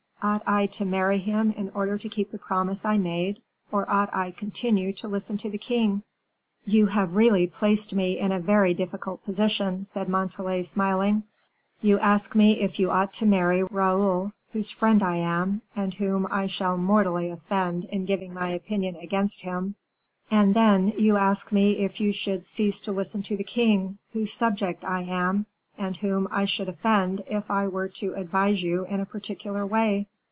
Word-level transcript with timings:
Ought 0.23 0.43
I 0.45 0.67
to 0.67 0.85
marry 0.85 1.17
him 1.17 1.49
in 1.57 1.71
order 1.73 1.97
to 1.97 2.07
keep 2.07 2.29
the 2.29 2.37
promise 2.37 2.85
I 2.85 2.99
made, 2.99 3.41
or 3.71 3.89
ought 3.89 4.13
I 4.13 4.29
continue 4.29 4.93
to 4.93 5.07
listen 5.07 5.35
to 5.37 5.49
the 5.49 5.57
king?" 5.57 6.03
"You 6.63 6.85
have 6.85 7.15
really 7.15 7.47
placed 7.47 7.95
me 7.95 8.19
in 8.19 8.31
a 8.31 8.39
very 8.39 8.75
difficult 8.75 9.25
position," 9.25 9.83
said 9.83 10.07
Montalais, 10.07 10.61
smiling; 10.61 11.23
"you 11.81 11.97
ask 11.97 12.35
me 12.35 12.59
if 12.59 12.77
you 12.77 12.91
ought 12.91 13.13
to 13.13 13.25
marry 13.25 13.63
Raoul, 13.63 14.31
whose 14.53 14.69
friend 14.69 15.01
I 15.01 15.15
am, 15.15 15.63
and 15.75 15.95
whom 15.95 16.27
I 16.29 16.45
shall 16.45 16.77
mortally 16.77 17.31
offend 17.31 17.85
in 17.85 18.05
giving 18.05 18.31
my 18.31 18.49
opinion 18.49 18.97
against 18.97 19.41
him; 19.41 19.73
and 20.29 20.53
then, 20.53 20.89
you 20.99 21.17
ask 21.17 21.51
me 21.51 21.77
if 21.77 21.99
you 21.99 22.11
should 22.11 22.45
cease 22.45 22.79
to 22.81 22.91
listen 22.91 23.23
to 23.23 23.35
the 23.37 23.43
king, 23.43 23.97
whose 24.13 24.31
subject 24.33 24.85
I 24.85 25.01
am, 25.01 25.47
and 25.77 25.97
whom 25.97 26.27
I 26.29 26.45
should 26.45 26.69
offend 26.69 27.23
if 27.25 27.49
I 27.49 27.67
were 27.67 27.87
to 27.87 28.13
advise 28.13 28.61
you 28.61 28.85
in 28.85 28.99
a 28.99 29.05
particular 29.05 29.65
way. 29.65 30.05